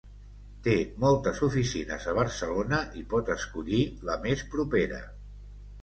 Té 0.67 0.73
moltes 1.03 1.41
oficines 1.49 2.09
a 2.13 2.17
Barcelona 2.21 2.81
i 3.03 3.07
pot 3.15 3.33
escollir 3.37 3.83
la 4.11 4.21
més 4.29 4.47
propera. 4.57 5.05